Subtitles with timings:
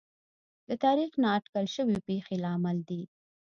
[0.67, 3.01] د تاریخ نااټکل شوې پېښې لامل دي.